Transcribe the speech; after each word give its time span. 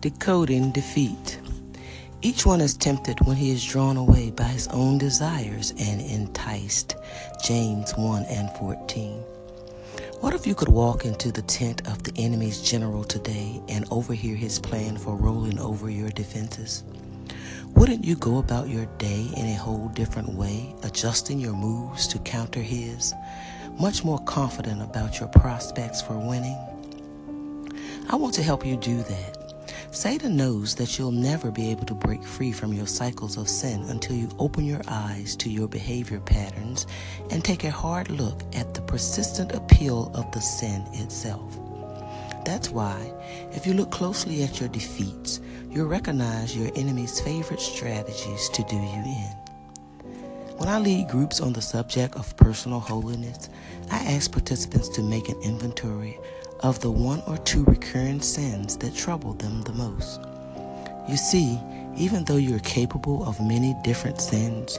Decoding 0.00 0.70
defeat. 0.72 1.38
Each 2.22 2.46
one 2.46 2.62
is 2.62 2.74
tempted 2.74 3.20
when 3.26 3.36
he 3.36 3.50
is 3.50 3.62
drawn 3.62 3.98
away 3.98 4.30
by 4.30 4.44
his 4.44 4.66
own 4.68 4.96
desires 4.96 5.74
and 5.78 6.00
enticed. 6.00 6.96
James 7.44 7.92
1 7.98 8.24
and 8.30 8.50
14. 8.56 9.18
What 10.20 10.32
if 10.32 10.46
you 10.46 10.54
could 10.54 10.70
walk 10.70 11.04
into 11.04 11.30
the 11.30 11.42
tent 11.42 11.86
of 11.86 12.02
the 12.02 12.14
enemy's 12.16 12.62
general 12.62 13.04
today 13.04 13.60
and 13.68 13.84
overhear 13.90 14.34
his 14.36 14.58
plan 14.58 14.96
for 14.96 15.16
rolling 15.16 15.58
over 15.58 15.90
your 15.90 16.08
defenses? 16.08 16.82
Wouldn't 17.74 18.02
you 18.02 18.16
go 18.16 18.38
about 18.38 18.70
your 18.70 18.86
day 18.96 19.28
in 19.36 19.44
a 19.48 19.54
whole 19.54 19.88
different 19.88 20.30
way, 20.30 20.74
adjusting 20.82 21.38
your 21.38 21.52
moves 21.52 22.06
to 22.08 22.18
counter 22.20 22.62
his, 22.62 23.12
much 23.78 24.02
more 24.02 24.20
confident 24.20 24.80
about 24.80 25.20
your 25.20 25.28
prospects 25.28 26.00
for 26.00 26.16
winning? 26.16 26.56
I 28.08 28.16
want 28.16 28.32
to 28.36 28.42
help 28.42 28.64
you 28.64 28.78
do 28.78 29.02
that. 29.02 29.39
Satan 30.00 30.34
knows 30.34 30.74
that 30.76 30.98
you'll 30.98 31.10
never 31.10 31.50
be 31.50 31.70
able 31.70 31.84
to 31.84 31.92
break 31.92 32.24
free 32.24 32.52
from 32.52 32.72
your 32.72 32.86
cycles 32.86 33.36
of 33.36 33.50
sin 33.50 33.82
until 33.90 34.16
you 34.16 34.30
open 34.38 34.64
your 34.64 34.80
eyes 34.88 35.36
to 35.36 35.50
your 35.50 35.68
behavior 35.68 36.20
patterns 36.20 36.86
and 37.28 37.44
take 37.44 37.64
a 37.64 37.70
hard 37.70 38.08
look 38.08 38.42
at 38.54 38.72
the 38.72 38.80
persistent 38.80 39.52
appeal 39.52 40.10
of 40.14 40.32
the 40.32 40.40
sin 40.40 40.86
itself. 40.94 41.60
That's 42.46 42.70
why, 42.70 43.12
if 43.52 43.66
you 43.66 43.74
look 43.74 43.90
closely 43.90 44.42
at 44.42 44.58
your 44.58 44.70
defeats, 44.70 45.38
you'll 45.68 45.84
recognize 45.84 46.56
your 46.56 46.70
enemy's 46.76 47.20
favorite 47.20 47.60
strategies 47.60 48.48
to 48.54 48.62
do 48.70 48.76
you 48.76 49.02
in. 49.04 49.34
When 50.56 50.70
I 50.70 50.78
lead 50.78 51.08
groups 51.08 51.42
on 51.42 51.52
the 51.52 51.60
subject 51.60 52.16
of 52.16 52.34
personal 52.38 52.80
holiness, 52.80 53.50
I 53.90 53.98
ask 53.98 54.32
participants 54.32 54.88
to 54.96 55.02
make 55.02 55.28
an 55.28 55.38
inventory 55.42 56.18
of 56.62 56.80
the 56.80 56.90
one 56.90 57.22
or 57.26 57.36
two 57.38 57.64
recurring 57.64 58.20
sins 58.20 58.76
that 58.78 58.94
trouble 58.94 59.34
them 59.34 59.62
the 59.62 59.72
most. 59.72 60.20
You 61.08 61.16
see, 61.16 61.58
even 61.96 62.24
though 62.24 62.36
you're 62.36 62.60
capable 62.60 63.26
of 63.26 63.40
many 63.40 63.74
different 63.82 64.20
sins, 64.20 64.78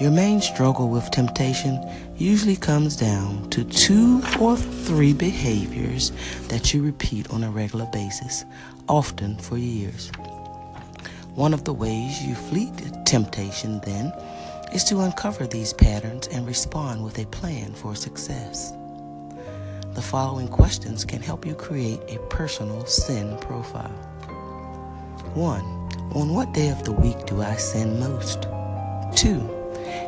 your 0.00 0.10
main 0.10 0.40
struggle 0.40 0.88
with 0.88 1.10
temptation 1.10 1.78
usually 2.16 2.56
comes 2.56 2.96
down 2.96 3.48
to 3.50 3.64
two 3.64 4.22
or 4.40 4.56
three 4.56 5.12
behaviors 5.12 6.12
that 6.48 6.72
you 6.72 6.82
repeat 6.82 7.30
on 7.30 7.44
a 7.44 7.50
regular 7.50 7.86
basis, 7.92 8.44
often 8.88 9.36
for 9.36 9.58
years. 9.58 10.10
One 11.34 11.54
of 11.54 11.64
the 11.64 11.72
ways 11.72 12.22
you 12.22 12.34
flee 12.34 12.72
temptation, 13.04 13.80
then, 13.80 14.12
is 14.72 14.84
to 14.84 15.00
uncover 15.00 15.46
these 15.46 15.72
patterns 15.72 16.28
and 16.28 16.46
respond 16.46 17.04
with 17.04 17.18
a 17.18 17.26
plan 17.26 17.72
for 17.72 17.94
success. 17.94 18.72
The 19.94 20.02
following 20.02 20.46
questions 20.46 21.04
can 21.04 21.20
help 21.20 21.44
you 21.44 21.56
create 21.56 22.00
a 22.06 22.18
personal 22.28 22.86
sin 22.86 23.36
profile. 23.38 23.90
1. 25.34 25.60
On 26.14 26.32
what 26.32 26.52
day 26.52 26.68
of 26.68 26.84
the 26.84 26.92
week 26.92 27.26
do 27.26 27.42
I 27.42 27.56
sin 27.56 27.98
most? 27.98 28.42
2. 29.16 29.40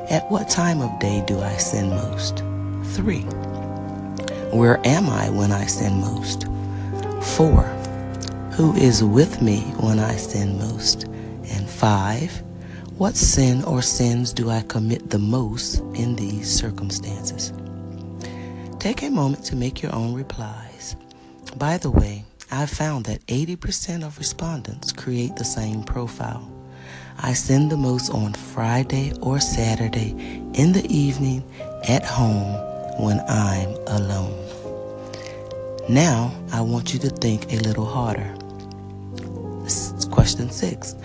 At 0.08 0.30
what 0.30 0.48
time 0.48 0.80
of 0.80 0.96
day 1.00 1.24
do 1.26 1.40
I 1.40 1.56
sin 1.56 1.90
most? 1.90 2.44
3. 2.94 3.22
Where 4.56 4.80
am 4.86 5.10
I 5.10 5.28
when 5.30 5.50
I 5.50 5.66
sin 5.66 6.00
most? 6.00 6.46
4. 7.36 7.62
Who 8.52 8.76
is 8.76 9.02
with 9.02 9.42
me 9.42 9.62
when 9.80 9.98
I 9.98 10.14
sin 10.14 10.58
most? 10.58 11.04
And 11.04 11.68
5. 11.68 12.42
What 12.98 13.16
sin 13.16 13.64
or 13.64 13.82
sins 13.82 14.32
do 14.32 14.48
I 14.48 14.62
commit 14.62 15.10
the 15.10 15.18
most 15.18 15.80
in 15.94 16.14
these 16.14 16.48
circumstances? 16.48 17.52
Take 18.82 19.04
a 19.04 19.10
moment 19.10 19.44
to 19.44 19.54
make 19.54 19.80
your 19.80 19.94
own 19.94 20.12
replies. 20.12 20.96
By 21.56 21.78
the 21.78 21.88
way, 21.88 22.24
I've 22.50 22.68
found 22.68 23.04
that 23.04 23.24
80% 23.28 24.04
of 24.04 24.18
respondents 24.18 24.90
create 24.90 25.36
the 25.36 25.44
same 25.44 25.84
profile. 25.84 26.50
I 27.16 27.32
send 27.32 27.70
the 27.70 27.76
most 27.76 28.10
on 28.10 28.32
Friday 28.32 29.12
or 29.20 29.38
Saturday 29.38 30.16
in 30.54 30.72
the 30.72 30.84
evening 30.90 31.44
at 31.86 32.04
home 32.04 32.54
when 32.98 33.20
I'm 33.28 33.68
alone. 33.86 34.34
Now, 35.88 36.34
I 36.50 36.60
want 36.60 36.92
you 36.92 36.98
to 37.06 37.10
think 37.10 37.52
a 37.52 37.62
little 37.62 37.86
harder. 37.86 38.34
Question 40.10 40.50
six 40.50 40.96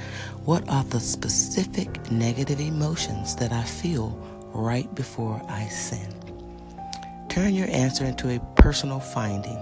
What 0.46 0.68
are 0.68 0.84
the 0.85 1.00
specific 1.00 2.09
negative 2.09 2.59
emotions 2.59 3.35
that 3.35 3.52
I 3.52 3.62
feel 3.62 4.18
right 4.52 4.90
before 4.96 5.40
I 5.47 5.68
sin? 5.68 6.27
Turn 7.38 7.53
your 7.53 7.70
answer 7.70 8.03
into 8.03 8.36
a 8.36 8.40
personal 8.56 9.00
finding. 9.00 9.62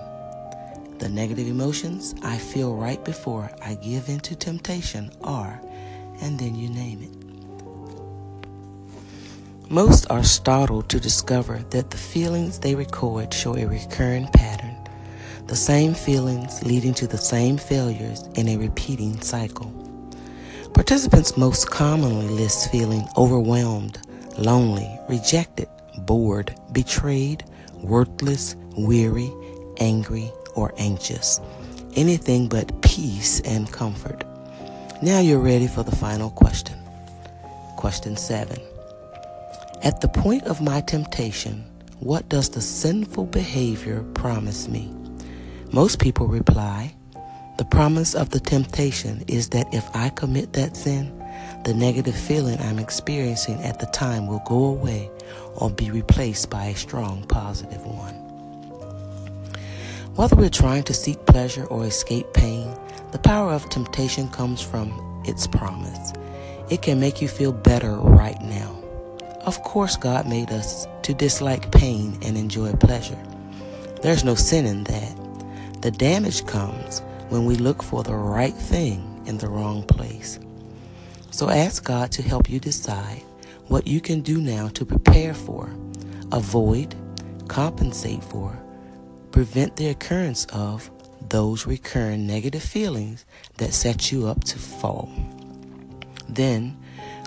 The 1.00 1.10
negative 1.10 1.46
emotions 1.46 2.16
I 2.24 2.38
feel 2.38 2.74
right 2.74 3.04
before 3.04 3.52
I 3.62 3.74
give 3.76 4.08
in 4.08 4.22
to 4.22 4.34
temptation 4.34 5.12
are, 5.22 5.60
and 6.22 6.40
then 6.40 6.56
you 6.56 6.70
name 6.70 7.02
it. 7.04 7.12
Most 9.70 10.10
are 10.10 10.24
startled 10.24 10.88
to 10.88 11.02
discover 11.02 11.66
that 11.72 11.90
the 11.92 11.98
feelings 11.98 12.60
they 12.60 12.76
record 12.76 13.34
show 13.34 13.58
a 13.58 13.66
recurring 13.66 14.30
pattern, 14.30 14.78
the 15.48 15.58
same 15.58 15.94
feelings 15.94 16.64
leading 16.64 16.94
to 16.94 17.08
the 17.08 17.18
same 17.18 17.58
failures 17.58 18.24
in 18.36 18.48
a 18.48 18.56
repeating 18.56 19.20
cycle. 19.20 19.70
Participants 20.74 21.36
most 21.36 21.70
commonly 21.70 22.30
list 22.30 22.72
feeling 22.72 23.06
overwhelmed, 23.18 24.00
lonely, 24.38 24.98
rejected, 25.10 25.68
bored, 25.98 26.56
betrayed, 26.72 27.44
worthless, 27.88 28.56
weary, 28.78 29.32
angry, 29.78 30.32
or 30.56 30.74
anxious. 30.78 31.40
Anything 31.96 32.48
but 32.48 32.82
peace 32.82 33.40
and 33.42 33.72
comfort. 33.72 34.24
Now 35.02 35.20
you're 35.20 35.40
ready 35.40 35.68
for 35.68 35.84
the 35.84 35.96
final 35.96 36.30
question. 36.32 36.78
Question 37.78 38.18
7. 38.18 38.60
At 39.84 40.02
the 40.02 40.08
point 40.08 40.44
of 40.44 40.62
my 40.62 40.82
temptation, 40.82 41.64
what 42.00 42.28
does 42.30 42.50
the 42.50 42.62
sinful 42.62 43.28
behavior 43.28 44.04
promise 44.14 44.68
me? 44.68 44.92
Most 45.72 46.00
people 46.00 46.28
reply, 46.28 46.96
the 47.58 47.66
promise 47.66 48.16
of 48.16 48.32
the 48.32 48.40
temptation 48.40 49.24
is 49.28 49.50
that 49.50 49.74
if 49.74 49.86
I 49.96 50.10
commit 50.10 50.54
that 50.54 50.76
sin, 50.76 51.12
the 51.64 51.74
negative 51.74 52.16
feeling 52.16 52.60
I'm 52.60 52.80
experiencing 52.80 53.62
at 53.64 53.80
the 53.80 53.86
time 53.88 54.28
will 54.28 54.44
go 54.46 54.66
away 54.66 55.10
or 55.56 55.70
be 55.70 55.92
replaced 55.92 56.50
by 56.50 56.66
a 56.66 56.76
strong 56.76 57.24
positive 57.28 57.86
one. 57.86 58.16
Whether 60.16 60.36
we're 60.36 60.50
trying 60.50 60.84
to 60.84 60.94
seek 60.94 61.26
pleasure 61.26 61.66
or 61.66 61.86
escape 61.86 62.34
pain, 62.34 62.74
the 63.12 63.20
power 63.20 63.52
of 63.52 63.70
temptation 63.70 64.30
comes 64.30 64.62
from 64.62 65.24
its 65.26 65.48
promise. 65.48 66.14
It 66.70 66.82
can 66.82 67.00
make 67.00 67.22
you 67.22 67.28
feel 67.28 67.52
better 67.52 67.96
right 67.96 68.42
now. 68.42 68.82
Of 69.46 69.62
course, 69.64 69.96
God 69.98 70.28
made 70.28 70.52
us 70.52 70.88
to 71.04 71.14
dislike 71.14 71.72
pain 71.72 72.18
and 72.24 72.38
enjoy 72.38 72.74
pleasure. 72.74 73.22
There's 74.02 74.24
no 74.24 74.36
sin 74.36 74.66
in 74.66 74.84
that. 74.86 75.82
The 75.82 75.92
damage 75.92 76.46
comes 76.46 77.02
when 77.30 77.46
we 77.46 77.56
look 77.56 77.84
for 77.84 78.02
the 78.02 78.16
right 78.16 78.54
thing 78.54 79.24
in 79.26 79.38
the 79.38 79.50
wrong 79.50 79.84
place. 79.84 80.40
So 81.32 81.50
ask 81.50 81.84
God 81.84 82.12
to 82.14 82.22
help 82.22 82.50
you 82.50 82.60
decide 82.60 83.22
what 83.68 83.88
you 83.88 84.00
can 84.02 84.22
do 84.22 84.40
now 84.40 84.68
to 84.70 84.86
prepare 84.86 85.34
for, 85.34 85.70
avoid, 86.32 86.96
compensate 87.48 88.24
for, 88.24 88.58
prevent 89.32 89.76
the 89.76 89.88
occurrence 89.88 90.46
of 90.54 90.90
those 91.30 91.66
recurring 91.66 92.28
negative 92.28 92.64
feelings 92.64 93.26
that 93.58 93.74
set 93.74 94.12
you 94.12 94.28
up 94.28 94.44
to 94.44 94.60
fall. 94.60 95.10
Then, 96.30 96.78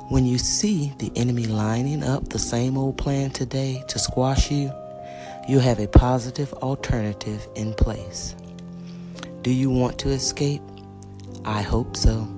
when 0.09 0.25
you 0.25 0.39
see 0.39 0.93
the 0.99 1.13
enemy 1.17 1.47
lining 1.47 2.03
up 2.03 2.29
the 2.29 2.39
same 2.39 2.79
old 2.79 2.97
plan 2.97 3.31
today 3.31 3.83
to 3.89 3.99
squash 3.99 4.51
you, 4.51 4.73
you 5.49 5.59
have 5.59 5.81
a 5.81 5.89
positive 5.89 6.53
alternative 6.55 7.47
in 7.57 7.75
place. 7.75 8.35
Do 9.43 9.51
you 9.51 9.71
want 9.71 9.99
to 10.01 10.11
escape? 10.11 10.63
I 11.45 11.63
hope 11.63 11.97
so. 11.97 12.38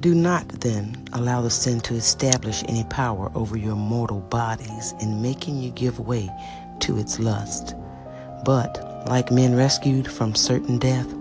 Do 0.00 0.14
not 0.14 0.46
then 0.60 0.96
allow 1.12 1.42
the 1.42 1.50
sin 1.50 1.80
to 1.80 1.94
establish 1.94 2.62
any 2.68 2.84
power 2.84 3.32
over 3.34 3.56
your 3.56 3.74
mortal 3.74 4.20
bodies 4.20 4.94
in 5.00 5.20
making 5.20 5.58
you 5.58 5.70
give 5.70 5.98
way 5.98 6.30
to 6.80 6.98
its 6.98 7.18
lust. 7.18 7.74
But, 8.44 9.04
like 9.08 9.32
men 9.32 9.56
rescued 9.56 10.06
from 10.08 10.36
certain 10.36 10.78
death, 10.78 11.12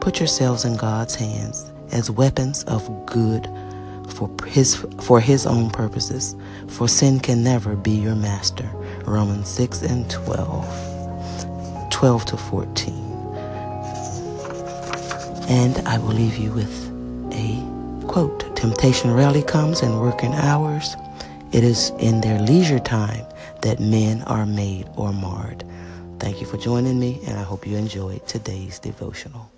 put 0.00 0.18
yourselves 0.18 0.66
in 0.66 0.76
God's 0.76 1.14
hands 1.14 1.72
as 1.92 2.10
weapons 2.10 2.62
of 2.64 3.06
good 3.06 3.48
for 4.10 4.30
his 4.46 4.76
for 5.00 5.18
his 5.20 5.46
own 5.46 5.70
purposes 5.70 6.36
for 6.68 6.88
sin 6.88 7.18
can 7.20 7.42
never 7.42 7.74
be 7.76 7.90
your 7.90 8.14
master 8.14 8.68
romans 9.04 9.48
6 9.48 9.82
and 9.82 10.08
12 10.10 11.90
12 11.90 12.24
to 12.24 12.36
14 12.36 12.94
and 15.48 15.78
i 15.88 15.98
will 15.98 16.14
leave 16.14 16.36
you 16.38 16.50
with 16.52 16.95
Quote, 18.16 18.56
temptation 18.56 19.12
rarely 19.12 19.42
comes 19.42 19.82
in 19.82 20.00
working 20.00 20.32
hours. 20.32 20.96
It 21.52 21.62
is 21.62 21.90
in 21.98 22.22
their 22.22 22.40
leisure 22.40 22.78
time 22.78 23.26
that 23.60 23.78
men 23.78 24.22
are 24.22 24.46
made 24.46 24.88
or 24.96 25.12
marred. 25.12 25.62
Thank 26.18 26.40
you 26.40 26.46
for 26.46 26.56
joining 26.56 26.98
me, 26.98 27.20
and 27.26 27.38
I 27.38 27.42
hope 27.42 27.66
you 27.66 27.76
enjoyed 27.76 28.26
today's 28.26 28.78
devotional. 28.78 29.50